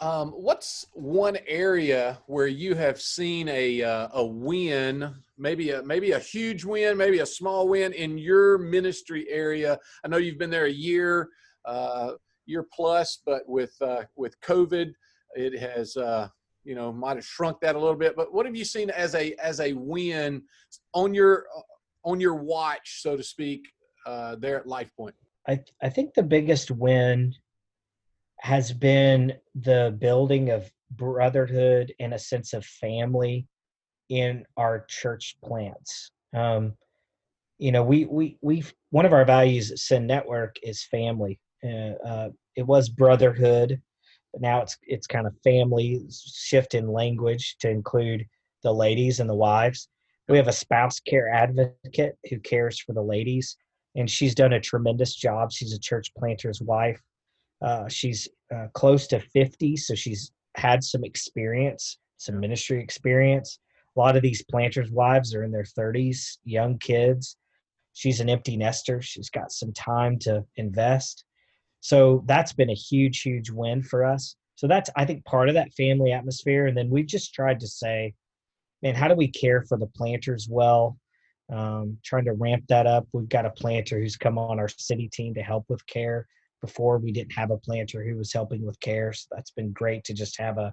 [0.00, 6.12] Um, what's one area where you have seen a uh, a win, maybe a maybe
[6.12, 9.78] a huge win, maybe a small win in your ministry area?
[10.04, 11.28] I know you've been there a year,
[11.66, 12.12] uh,
[12.46, 14.92] year plus, but with uh, with COVID,
[15.34, 16.28] it has uh,
[16.64, 18.16] you know might have shrunk that a little bit.
[18.16, 20.42] But what have you seen as a as a win
[20.94, 21.46] on your
[22.04, 23.68] on your watch, so to speak,
[24.06, 25.16] uh, there at Life Point?
[25.48, 27.34] I I think the biggest win
[28.40, 33.46] has been the building of brotherhood and a sense of family
[34.12, 36.10] in our church plants.
[36.34, 36.74] Um,
[37.58, 41.38] you know, we we we one of our values at Send Network is family.
[41.64, 43.80] Uh, uh, it was brotherhood,
[44.32, 46.00] but now it's it's kind of family.
[46.10, 48.26] Shift in language to include
[48.62, 49.88] the ladies and the wives.
[50.28, 53.56] We have a spouse care advocate who cares for the ladies,
[53.94, 55.52] and she's done a tremendous job.
[55.52, 57.00] She's a church planter's wife
[57.62, 63.58] uh, she's uh, close to 50, so she's had some experience, some ministry experience.
[63.96, 67.36] A lot of these planters' wives are in their 30s, young kids.
[67.92, 69.02] She's an empty nester.
[69.02, 71.24] She's got some time to invest.
[71.80, 74.36] So that's been a huge, huge win for us.
[74.54, 76.66] So that's, I think, part of that family atmosphere.
[76.66, 78.14] And then we've just tried to say,
[78.82, 80.96] man, how do we care for the planters well?
[81.52, 83.06] Um, trying to ramp that up.
[83.12, 86.26] We've got a planter who's come on our city team to help with care
[86.62, 90.04] before we didn't have a planter who was helping with care so that's been great
[90.04, 90.72] to just have a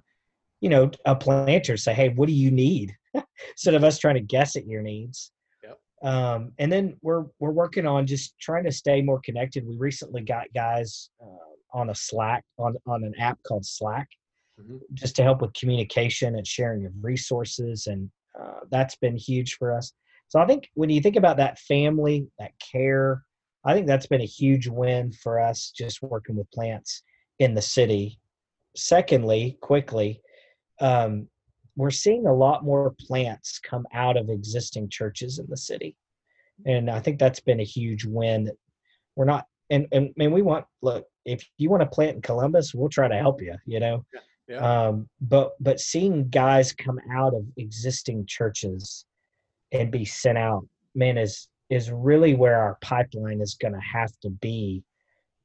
[0.61, 2.95] you know a planter say hey what do you need
[3.51, 5.31] instead of us trying to guess at your needs
[5.63, 5.77] yep.
[6.03, 10.21] um, and then we're we're working on just trying to stay more connected we recently
[10.21, 14.07] got guys uh, on a slack on on an app called slack
[14.59, 14.77] mm-hmm.
[14.93, 19.75] just to help with communication and sharing of resources and uh, that's been huge for
[19.75, 19.93] us
[20.27, 23.23] so i think when you think about that family that care
[23.65, 27.03] I think that's been a huge win for us just working with plants
[27.39, 28.19] in the city.
[28.75, 30.21] Secondly, quickly,
[30.79, 31.27] um,
[31.79, 35.95] we're seeing a lot more plants come out of existing churches in the city.
[36.65, 38.51] And I think that's been a huge win.
[39.15, 42.73] We're not, and, and, and we want, look, if you want to plant in Columbus,
[42.73, 44.05] we'll try to help you, you know?
[44.13, 44.21] Yeah.
[44.49, 44.87] Yeah.
[44.87, 49.05] Um, but but seeing guys come out of existing churches
[49.71, 54.11] and be sent out, man, is is really where our pipeline is going to have
[54.21, 54.83] to be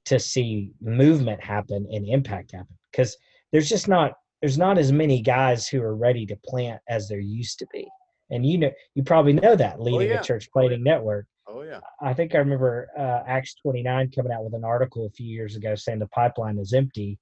[0.06, 3.14] to see movement happen and impact happen because
[3.52, 4.12] there's just not
[4.44, 7.88] there's not as many guys who are ready to plant as there used to be
[8.28, 10.18] and you know you probably know that oh, leading oh, yeah.
[10.18, 10.92] the church planting oh, yeah.
[10.92, 15.06] network oh yeah i think i remember uh, acts 29 coming out with an article
[15.06, 17.18] a few years ago saying the pipeline is empty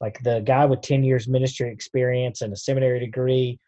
[0.00, 3.58] like the guy with 10 years ministry experience and a seminary degree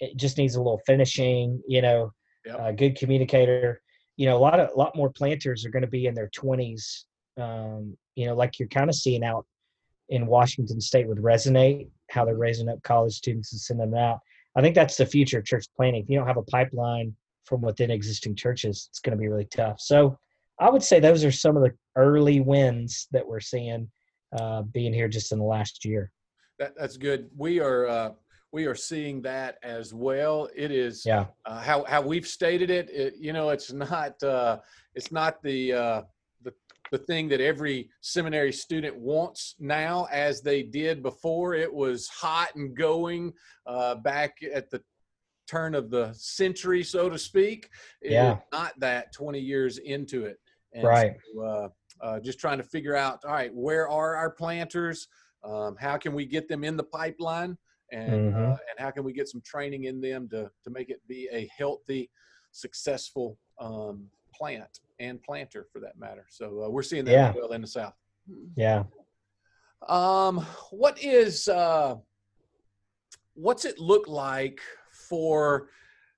[0.00, 2.10] it just needs a little finishing you know
[2.46, 2.56] yep.
[2.58, 3.82] a good communicator
[4.16, 6.30] you know a lot of a lot more planters are going to be in their
[6.30, 7.04] 20s
[7.36, 9.44] um, you know like you're kind of seeing out
[10.08, 14.18] in washington state with resonate how they're raising up college students and sending them out
[14.56, 17.60] i think that's the future of church planting if you don't have a pipeline from
[17.60, 20.18] within existing churches it's going to be really tough so
[20.58, 23.88] i would say those are some of the early wins that we're seeing
[24.38, 26.10] uh, being here just in the last year
[26.58, 28.10] that, that's good we are uh,
[28.52, 30.48] we are seeing that as well.
[30.56, 31.26] It is yeah.
[31.44, 33.14] Uh, how how we've stated it, it.
[33.18, 34.58] You know, it's not uh,
[34.94, 36.02] it's not the uh,
[36.90, 41.54] the thing that every seminary student wants now as they did before.
[41.54, 43.32] It was hot and going
[43.66, 44.82] uh, back at the
[45.46, 47.70] turn of the century, so to speak.
[48.02, 48.38] It yeah.
[48.52, 50.38] not that 20 years into it.
[50.72, 51.16] And right.
[51.34, 51.68] So, uh,
[52.00, 55.08] uh, just trying to figure out, all right, where are our planters?
[55.42, 57.56] Um, how can we get them in the pipeline?
[57.90, 58.52] and mm-hmm.
[58.52, 61.28] uh, and how can we get some training in them to to make it be
[61.32, 62.10] a healthy,
[62.52, 66.26] successful um, plant and planter for that matter.
[66.28, 67.32] So uh, we're seeing that yeah.
[67.34, 67.94] well in the South.
[68.56, 68.84] Yeah.
[69.88, 71.96] Um, what is uh,
[73.34, 74.60] what's it look like
[75.08, 75.68] for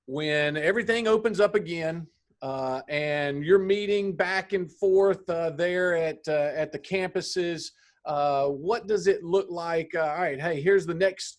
[0.06, 2.06] when everything opens up again
[2.42, 7.70] uh, and you're meeting back and forth uh, there at uh, at the campuses.
[8.06, 9.90] Uh, what does it look like?
[9.94, 11.38] Uh, all right, hey, here's the next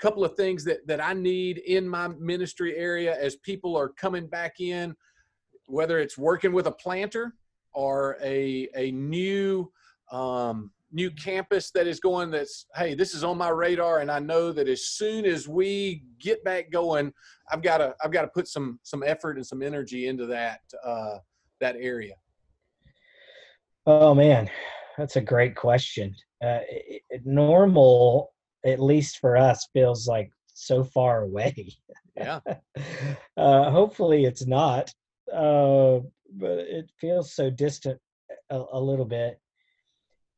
[0.00, 4.26] couple of things that that I need in my ministry area as people are coming
[4.26, 4.94] back in,
[5.70, 7.34] whether it's working with a planter
[7.72, 9.70] or a a new
[10.12, 14.18] um, new campus that is going that's hey this is on my radar and i
[14.18, 17.12] know that as soon as we get back going
[17.52, 20.60] i've got to i've got to put some some effort and some energy into that
[20.84, 21.16] uh
[21.60, 22.14] that area.
[23.86, 24.50] Oh man
[24.98, 26.14] that's a great question.
[26.42, 28.32] Uh it, it, normal
[28.64, 31.54] at least for us feels like so far away.
[32.16, 32.40] Yeah.
[33.36, 34.92] Uh hopefully it's not
[35.32, 36.00] uh
[36.36, 37.98] but it feels so distant
[38.50, 39.40] a, a little bit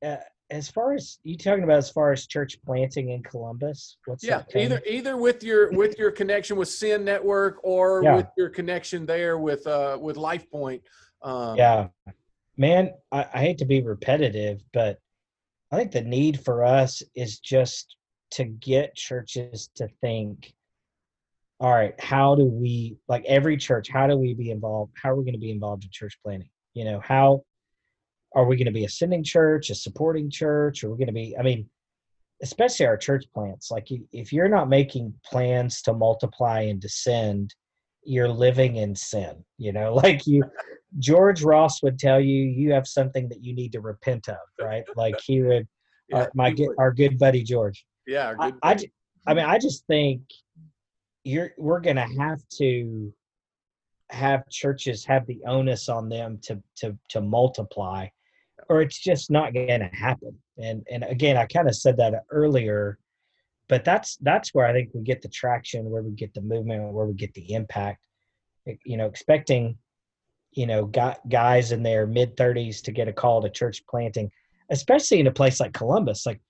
[0.04, 0.16] uh,
[0.52, 4.42] as far as you talking about as far as church planting in Columbus, what's yeah
[4.54, 8.16] either either with your with your connection with Send Network or yeah.
[8.16, 10.82] with your connection there with uh with Life Point.
[11.22, 11.88] Um, yeah,
[12.56, 14.98] man, I, I hate to be repetitive, but
[15.70, 17.96] I think the need for us is just
[18.32, 20.52] to get churches to think
[21.62, 25.16] all right how do we like every church how do we be involved how are
[25.16, 26.50] we going to be involved in church planting?
[26.74, 27.42] you know how
[28.34, 30.84] are we going to be a sending church, a supporting church?
[30.84, 31.68] Are we going to be, I mean,
[32.42, 37.54] especially our church plants, like if you're not making plans to multiply and descend,
[38.04, 40.44] you're living in sin, you know, like you,
[40.98, 44.84] George Ross would tell you, you have something that you need to repent of, right?
[44.96, 45.68] Like he would,
[46.08, 46.76] yeah, our, my, would.
[46.78, 47.84] our good buddy, George.
[48.06, 48.34] Yeah.
[48.38, 48.76] I, I,
[49.26, 50.22] I mean, I just think
[51.24, 53.12] you're, we're going to have to
[54.10, 58.06] have churches have the onus on them to, to, to multiply
[58.68, 60.36] or it's just not going to happen.
[60.58, 62.98] And and again, I kind of said that earlier,
[63.68, 66.92] but that's that's where I think we get the traction, where we get the movement,
[66.92, 68.04] where we get the impact.
[68.84, 69.76] You know, expecting,
[70.52, 70.90] you know,
[71.28, 74.30] guys in their mid thirties to get a call to church planting,
[74.70, 76.26] especially in a place like Columbus.
[76.26, 76.40] Like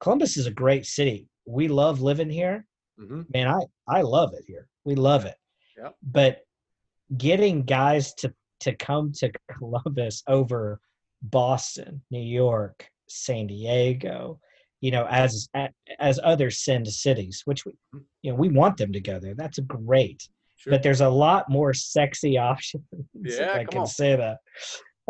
[0.00, 1.28] Columbus is a great city.
[1.46, 2.66] We love living here.
[3.00, 3.22] Mm-hmm.
[3.32, 4.68] Man, I I love it here.
[4.84, 5.36] We love it.
[5.78, 5.90] Yeah.
[6.02, 6.40] But
[7.16, 10.80] getting guys to to come to Columbus over
[11.22, 14.40] Boston, New York, San Diego,
[14.80, 15.48] you know, as
[15.98, 17.98] as other send cities, which we mm-hmm.
[18.22, 19.34] you know we want them to go there.
[19.34, 20.28] That's great.
[20.56, 20.72] Sure.
[20.72, 22.84] But there's a lot more sexy options.
[23.14, 23.86] Yeah, I can on.
[23.86, 24.38] say that.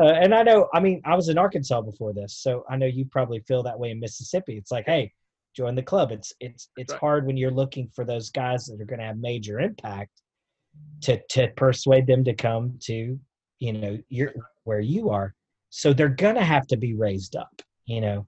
[0.01, 2.87] Uh, and I know, I mean, I was in Arkansas before this, so I know
[2.87, 4.57] you probably feel that way in Mississippi.
[4.57, 5.13] It's like, hey,
[5.55, 6.13] join the club.
[6.13, 7.01] It's it's it's right.
[7.01, 10.23] hard when you're looking for those guys that are going to have major impact
[11.03, 13.19] to to persuade them to come to
[13.59, 14.33] you know your
[14.65, 15.35] where you are.
[15.71, 18.27] So they're gonna have to be raised up you know?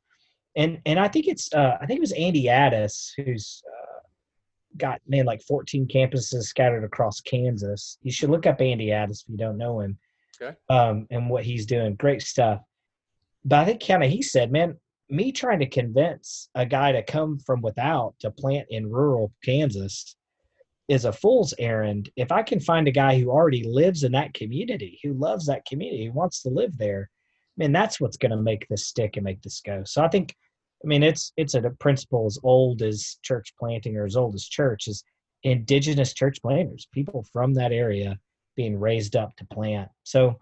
[0.54, 4.00] And and i think it's uh, i think it was andy addis who's uh,
[4.76, 7.96] got man like 14 campuses scattered across kansas.
[8.02, 9.96] You should look up andy addis if you don't know him.
[10.40, 10.54] Okay.
[10.68, 11.94] Um and what he's doing.
[11.94, 12.60] Great stuff.
[13.46, 14.76] But i think kind of he said man
[15.12, 20.16] me trying to convince a guy to come from without to plant in rural kansas
[20.88, 24.34] is a fool's errand if i can find a guy who already lives in that
[24.34, 27.08] community who loves that community who wants to live there
[27.60, 29.82] and that's what's going to make this stick and make this go.
[29.84, 30.34] So I think,
[30.84, 34.44] I mean, it's it's a principle as old as church planting or as old as
[34.44, 35.04] church is
[35.42, 38.18] indigenous church planters, people from that area
[38.56, 39.88] being raised up to plant.
[40.02, 40.38] So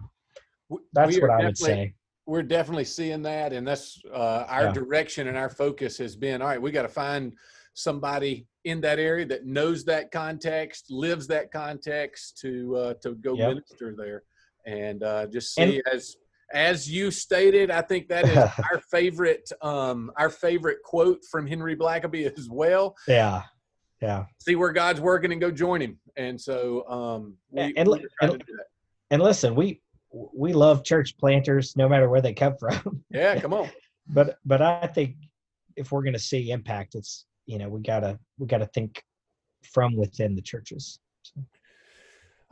[0.93, 1.95] that's what I would say.
[2.31, 4.73] We're definitely seeing that, and that's uh, our yeah.
[4.73, 6.41] direction and our focus has been.
[6.41, 7.35] All right, we got to find
[7.75, 13.35] somebody in that area that knows that context, lives that context to uh, to go
[13.35, 13.49] yep.
[13.49, 14.23] minister there,
[14.65, 16.15] and uh, just see and, as
[16.55, 18.37] as you stated, I think that is
[18.71, 22.95] our favorite um, our favorite quote from Henry Blackaby as well.
[23.09, 23.43] Yeah,
[24.01, 24.27] yeah.
[24.39, 25.99] See where God's working and go join Him.
[26.17, 27.89] And so, um, we, and,
[28.23, 28.45] and,
[29.11, 29.81] and listen, we
[30.13, 33.03] we love church planters no matter where they come from.
[33.11, 33.71] Yeah, come on.
[34.09, 35.17] but but I think
[35.77, 39.03] if we're going to see impact, it's you know we gotta we gotta think
[39.63, 40.99] from within the churches.
[41.23, 41.45] So.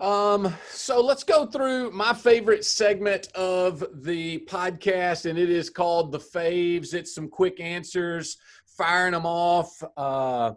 [0.01, 6.13] Um, so let's go through my favorite segment of the podcast, and it is called
[6.13, 6.95] the faves.
[6.95, 8.37] It's some quick answers,
[8.67, 9.83] firing them off.
[9.97, 10.53] Uh,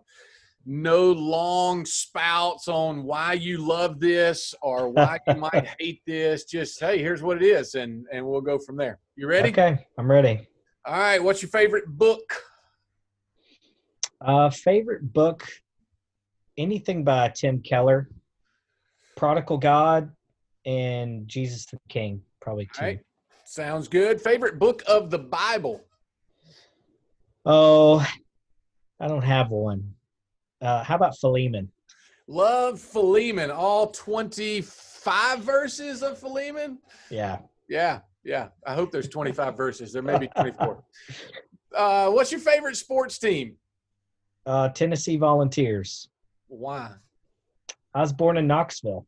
[0.66, 6.46] no long spouts on why you love this or why you might hate this.
[6.46, 9.00] Just hey, here's what it is, and and we'll go from there.
[9.16, 9.50] You ready?
[9.50, 10.48] Okay, I'm ready.
[10.86, 11.24] All right.
[11.24, 12.44] What's your favorite book?
[14.20, 15.48] Uh, favorite book?
[16.58, 18.10] Anything by Tim Keller.
[19.16, 20.12] Prodigal God
[20.66, 22.84] and Jesus the King, probably two.
[22.84, 23.00] Right.
[23.46, 24.22] Sounds good.
[24.22, 25.84] Favorite book of the Bible?
[27.46, 28.06] Oh,
[29.00, 29.94] I don't have one.
[30.62, 31.72] Uh, how about Philemon?
[32.28, 33.52] Love Philemon.
[33.52, 36.78] All 25 verses of Philemon.
[37.10, 37.40] Yeah.
[37.68, 38.50] Yeah, yeah.
[38.66, 39.92] I hope there's 25 verses.
[39.92, 40.84] There may be 24.
[41.76, 43.56] Uh, what's your favorite sports team?
[44.46, 46.10] Uh, Tennessee Volunteers.
[46.48, 46.92] Why?
[47.94, 49.06] I was born in Knoxville.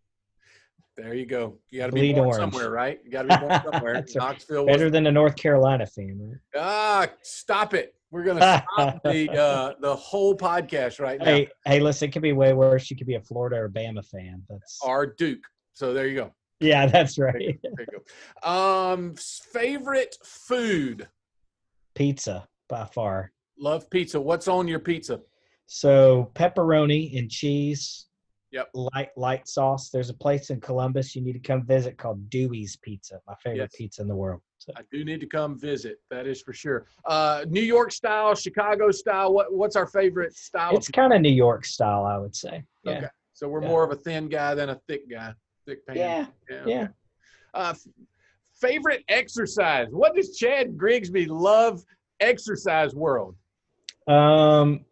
[0.95, 1.57] There you go.
[1.69, 2.53] You got to be born orange.
[2.53, 2.99] somewhere, right?
[3.03, 4.05] You got to be born somewhere.
[4.15, 6.19] Knoxville Better than a North Carolina fan.
[6.53, 6.61] right?
[6.61, 7.95] Ah, stop it.
[8.13, 11.25] We're gonna stop the uh, the whole podcast right now.
[11.25, 12.91] Hey, hey, listen, it could be way worse.
[12.91, 14.43] You could be a Florida or Bama fan.
[14.47, 15.43] That's Our Duke.
[15.73, 16.31] So there you go.
[16.59, 17.41] yeah, that's There right.
[17.41, 17.69] you go.
[17.75, 17.99] There you
[18.43, 18.47] go.
[18.47, 21.07] Um, favorite food.
[21.95, 23.31] Pizza by far.
[23.57, 24.21] Love pizza.
[24.21, 25.19] What's on your pizza?
[25.65, 28.05] So pepperoni and cheese.
[28.51, 28.69] Yep.
[28.75, 29.89] Light light sauce.
[29.89, 33.19] There's a place in Columbus you need to come visit called Dewey's Pizza.
[33.27, 33.75] My favorite Yes.
[33.75, 34.41] pizza in the world.
[34.65, 35.97] So, I do need to come visit.
[36.09, 36.85] That is for sure.
[37.05, 39.33] Uh, New York style, Chicago style.
[39.33, 40.75] What What's our favorite style?
[40.77, 42.63] it's kind of New York style, I would say.
[42.85, 42.91] Yeah.
[42.99, 43.07] Okay.
[43.33, 43.67] So we're Yeah.
[43.67, 45.33] more of a thin guy than a thick guy.
[45.65, 45.97] Thick pan.
[45.97, 46.25] Yeah.
[46.49, 46.63] Yeah.
[46.65, 46.81] Yeah.
[46.83, 46.91] okay.
[47.53, 47.87] Uh, f-
[48.55, 49.87] favorite exercise.
[49.91, 51.83] What does Chad Grigsby love?
[52.21, 53.35] Exercise world.
[54.07, 54.85] Um,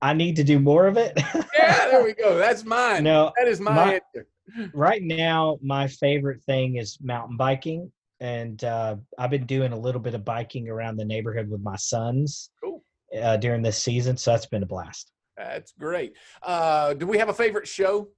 [0.00, 1.16] I need to do more of it.
[1.54, 2.36] Yeah, there we go.
[2.36, 3.04] That's mine.
[3.04, 4.26] no, that is my, my- answer.
[4.74, 7.92] right now my favorite thing is mountain biking
[8.22, 11.76] and uh, i've been doing a little bit of biking around the neighborhood with my
[11.76, 12.82] sons Cool.
[13.20, 16.12] uh, during this season so that's been a blast That's great.
[16.42, 18.08] Uh, do we have a favorite show?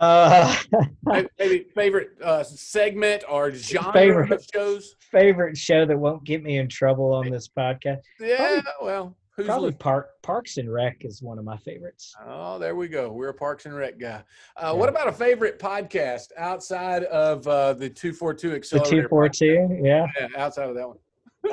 [0.00, 0.54] uh,
[1.38, 4.32] Maybe- favorite uh, segment or genre Favorite.
[4.32, 4.94] of shows?
[5.10, 8.60] favorite show that won't get me in trouble on this podcast Yeah.
[8.82, 12.88] Well, who's probably park parks and rec is one of my favorites Oh, there we
[12.88, 13.10] go.
[13.12, 14.22] We're a Parks and Rec guy.
[14.56, 14.72] Uh, Yeah.
[14.72, 18.96] What about a favorite podcast outside of uh, the 242 accelerator?
[19.02, 19.08] the Accelerator?
[19.08, 20.98] 242 yeah Yeah, outside of that one.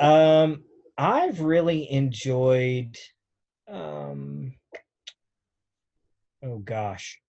[0.00, 0.64] um
[0.98, 2.96] i've really enjoyed
[3.70, 4.52] um
[6.44, 7.20] oh gosh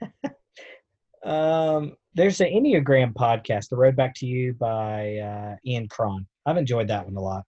[1.24, 6.56] um there's an enneagram podcast the road back to you by uh ian cron i've
[6.58, 7.44] enjoyed that one a lot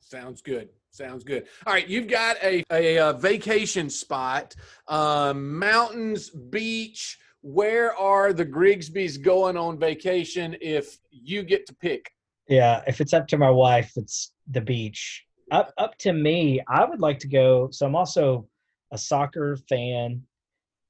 [0.00, 0.68] Sounds good.
[0.92, 1.46] Sounds good.
[1.66, 4.54] All right, you've got a, a, uh vacation spot,
[4.88, 7.18] um, mountains, beach.
[7.40, 12.10] Where are the Grigsbys going on vacation if you get to pick?
[12.48, 16.84] yeah if it's up to my wife it's the beach up up to me i
[16.84, 18.44] would like to go so i'm also
[18.90, 20.20] a soccer fan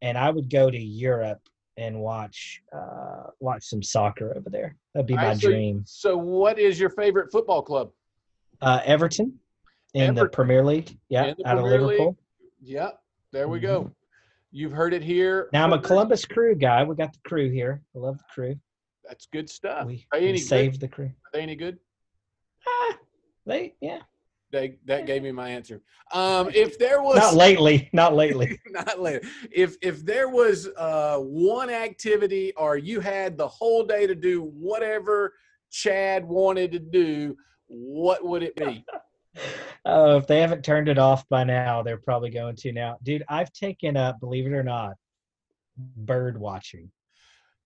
[0.00, 1.42] and i would go to europe
[1.76, 6.16] and watch uh watch some soccer over there that'd be my right, so- dream So,
[6.16, 7.90] what is your favorite football club?
[8.62, 9.38] Uh, Everton
[9.94, 10.98] in the Premier League.
[11.08, 11.98] Yeah, out of Premier League.
[11.98, 12.18] Liverpool.
[12.60, 12.98] Yep,
[13.32, 13.90] there we go.
[14.50, 15.48] You've heard it here.
[15.52, 15.80] Now I'm a.
[15.80, 16.84] Columbus Crew guy.
[16.84, 17.82] We got the crew here.
[17.94, 18.56] I love the crew.
[19.08, 19.86] That's good stuff.
[19.86, 20.80] We, Are they we any saved good?
[20.80, 21.06] the crew.
[21.06, 21.78] Are they any good?
[22.66, 22.98] Ah,
[23.46, 23.98] they yeah.
[24.52, 25.80] They, that gave me my answer.
[26.12, 27.88] Um, if there was Not lately.
[27.94, 28.60] Not lately.
[28.66, 29.22] not later.
[29.50, 34.42] If if there was uh, one activity, or you had the whole day to do
[34.42, 35.32] whatever
[35.70, 37.34] Chad wanted to do,
[37.66, 38.84] what would it be?
[39.84, 42.98] Oh, if they haven't turned it off by now, they're probably going to now.
[43.02, 44.94] Dude, I've taken up, believe it or not,
[45.76, 46.90] bird watching.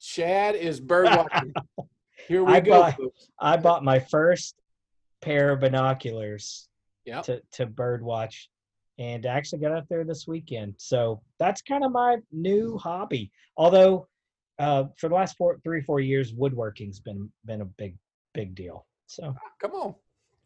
[0.01, 1.53] Chad is bird watching.
[2.29, 2.71] Here we I go.
[2.71, 2.97] bought-
[3.39, 4.55] I bought my first
[5.21, 6.69] pair of binoculars
[7.05, 7.25] Yep.
[7.25, 8.49] to, to bird watch
[8.99, 10.75] and I actually got out there this weekend.
[10.79, 13.31] So that's kind of my new hobby.
[13.57, 14.09] Although
[14.59, 17.97] uh, for the last four, three, four years, woodworking's been been a big,
[18.33, 18.87] big deal.
[19.07, 19.95] So Come on.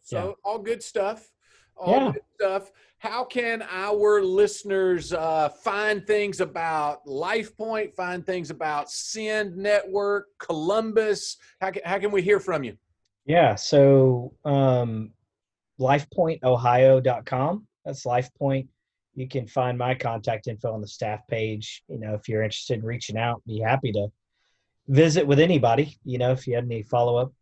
[0.03, 0.32] So Yeah.
[0.44, 1.30] all good stuff.
[1.76, 2.12] All Yeah.
[2.12, 2.70] good stuff.
[2.98, 11.38] How can our listeners uh, find things about LifePoint, find things about Send Network, Columbus?
[11.61, 12.76] How can, how can we hear from you?
[13.26, 15.12] yeah, so um,
[15.78, 17.66] lifepointohio.com.
[17.84, 18.68] That's LifePoint.
[19.14, 21.82] You can find my contact info on the staff page.
[21.88, 24.09] You know, if you're interested in reaching out, be happy to
[24.88, 25.96] visit with anybody.
[26.05, 27.32] You know, if you had any follow up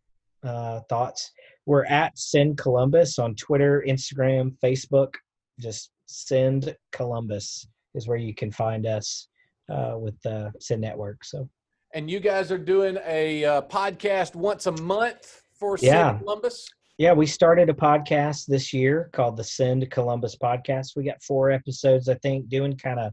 [0.42, 1.30] uh, thoughts,
[1.68, 5.12] we're at Send Columbus on Twitter, Instagram, Facebook.
[5.60, 9.28] Just Send Columbus is where you can find us
[9.70, 11.22] uh, with the Send Network.
[11.22, 11.46] So
[11.92, 16.12] And you guys are doing a uh, podcast once a month for Yeah.
[16.12, 16.66] Send Columbus?
[16.96, 20.96] Yeah, we started a podcast this year called the Send Columbus Podcast.
[20.96, 23.12] We got four episodes, I think, doing kind of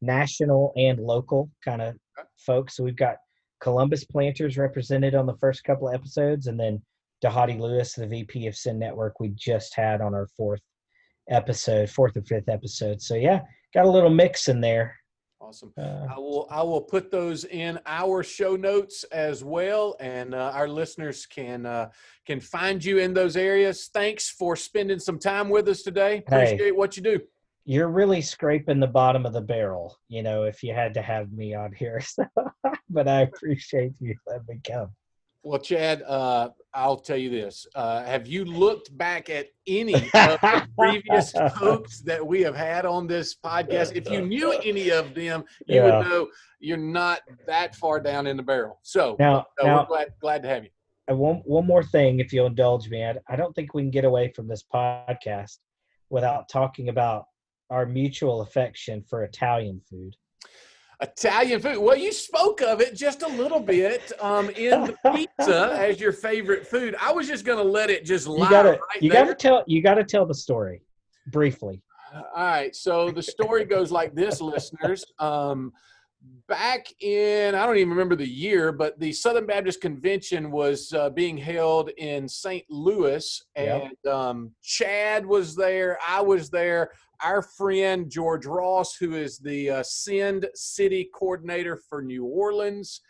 [0.00, 1.96] national and local kind of
[2.36, 2.76] folks.
[2.76, 3.16] So we've got
[3.60, 6.80] Columbus planters represented on the first couple of episodes, and then
[7.22, 10.60] Dhati Lewis, the VP of Send Network, we just had on our fourth
[11.30, 13.00] episode, fourth or fifth episode.
[13.00, 13.40] So yeah,
[13.74, 14.96] got a little mix in there.
[15.40, 15.72] Awesome.
[15.76, 20.52] Uh, I will I will put those in our show notes as well, and uh,
[20.54, 21.90] our listeners can uh,
[22.26, 23.90] can find you in those areas.
[23.92, 26.22] Thanks for spending some time with us today.
[26.28, 26.44] Hey.
[26.44, 27.20] Appreciate what you do.
[27.64, 31.32] you're really scraping the bottom of the barrel, you know, if you had to have
[31.32, 32.00] me on here.
[32.12, 32.24] So,
[32.88, 34.90] but I appreciate you letting me come.
[35.44, 37.66] Well, Chad, uh, I'll tell you this.
[37.74, 42.86] Uh, have you looked back at any of the previous folks that we have had
[42.86, 43.96] on this podcast?
[43.96, 45.98] If you knew any of them, you Yeah.
[45.98, 46.28] would know
[46.60, 48.78] you're not that far down in the barrel.
[48.82, 50.70] So, Now, uh, we're glad, glad to have you.
[51.08, 53.90] and one one more thing, if you'll indulge me, I, I don't think we can
[53.90, 55.58] get away from this podcast
[56.08, 57.24] without talking about
[57.70, 60.14] our mutual affection for Italian food.
[61.02, 61.78] Italian food.
[61.78, 66.12] Well, you spoke of it just a little bit um, in the pizza as your
[66.12, 66.94] favorite food.
[67.00, 69.24] I was just going to let it just lie You gotta right you there.
[69.24, 70.82] gotta tell you gotta tell the story
[71.26, 71.82] briefly.
[72.14, 72.74] All right.
[72.76, 75.04] So the story goes like this, listeners.
[75.18, 75.72] Um,
[76.46, 81.10] back in, I don't even remember the year, but the Southern Baptist Convention was uh,
[81.10, 82.64] being held in St.
[82.70, 83.82] Louis, Yep.
[84.06, 85.98] and um, Chad was there.
[86.06, 86.90] I was there.
[87.22, 93.00] Our friend George Ross, who is the uh, Send City coordinator for New Orleans,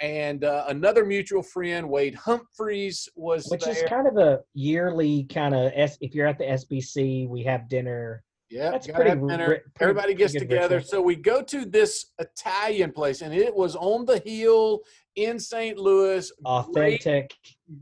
[0.00, 3.72] and uh, another mutual friend, Wade Humphreys, was Which there.
[3.72, 7.68] is kind of a yearly kind of s if you're at the SBC, we have
[7.68, 8.22] dinner.
[8.48, 10.76] Yeah, That's pretty pretty- Everybody gets good together.
[10.76, 10.88] ritual.
[10.90, 14.82] So we go to this Italian place, and it was on the hill
[15.16, 15.76] in St.
[15.76, 16.30] Louis.
[16.72, 17.34] Great, Authentic.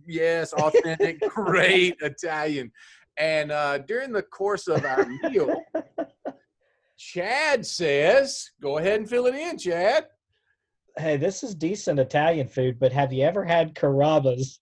[0.06, 2.72] yes, authentic, great Italian.
[3.16, 5.62] And uh, during the course of our meal,
[6.96, 10.06] Chad says, "Go ahead and fill it in, Chad."
[10.96, 14.60] Hey, this is decent Italian food, but have you ever had carrabba's?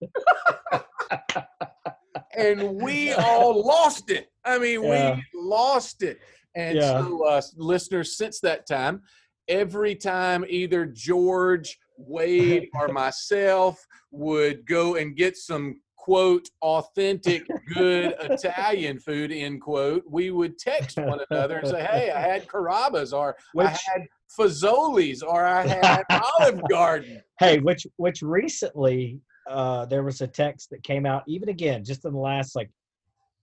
[2.36, 4.28] and we all lost it.
[4.44, 5.16] I mean, Yeah.
[5.16, 6.20] we lost it.
[6.54, 7.00] And Yeah.
[7.00, 9.02] so, uh, listeners, since that time,
[9.48, 18.16] every time either George, Wade, or myself would go and get some quote authentic good
[18.20, 23.12] Italian food end quote, we would text one another and say, "Hey, I had Carrabba's,
[23.12, 26.02] or I had Fazoli's, or I had
[26.40, 31.48] Olive Garden." hey, which which recently uh there was a text that came out even
[31.48, 32.70] again just in the last like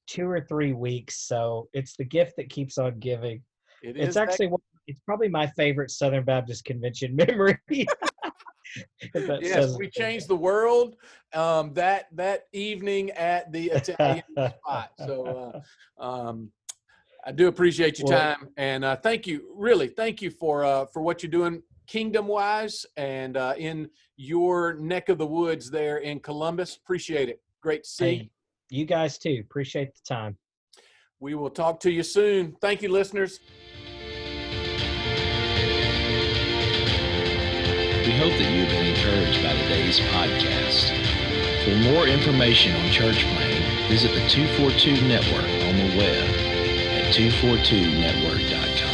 [0.05, 1.27] two or three weeks.
[1.27, 3.41] So it's the gift that keeps on giving.
[3.81, 7.57] It is It's that actually one, it's probably my favorite Southern Baptist Convention memory.
[9.41, 10.95] Yes, we changed the world
[11.33, 14.91] um, that that evening at the Italian spot.
[14.97, 15.61] So
[15.99, 16.51] uh, um,
[17.25, 20.85] I do appreciate your Well- time and uh, thank you, really, thank you for uh,
[20.87, 25.97] for what you're doing kingdom wise and uh, in your neck of the woods there
[25.97, 26.75] in Columbus.
[26.75, 27.41] Appreciate it.
[27.61, 28.05] Great to see.
[28.05, 28.29] Hey,
[28.69, 29.39] you guys too.
[29.41, 30.37] Appreciate the time.
[31.19, 32.55] We will talk to you soon.
[32.61, 33.39] Thank you, listeners.
[38.19, 40.91] Hope that you've been encouraged by today's podcast.
[41.63, 46.29] For more information on church planting, visit the 242 Network on the web
[46.91, 48.88] at 242network.com.